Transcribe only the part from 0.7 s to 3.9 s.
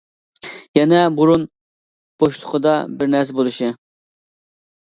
يەنى بۇرۇن بوشلۇقىدا بىر نەرسە بولۇشى.